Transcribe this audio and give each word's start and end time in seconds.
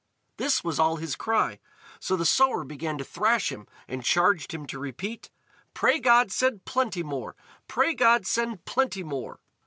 This 0.37 0.63
was 0.63 0.79
all 0.79 0.95
his 0.95 1.15
cry. 1.15 1.59
So 1.99 2.15
the 2.15 2.25
sower 2.25 2.63
began 2.63 2.97
to 2.97 3.03
thrash 3.03 3.51
him, 3.51 3.67
and 3.87 4.03
charged 4.03 4.51
him 4.51 4.65
to 4.65 4.79
repeat: 4.79 5.29
"Pray 5.75 5.99
God 5.99 6.31
send 6.31 6.65
plenty 6.65 7.03
more! 7.03 7.35
Pray 7.67 7.93
God 7.93 8.25
send 8.25 8.65
plenty 8.65 9.03
more!" 9.03 9.41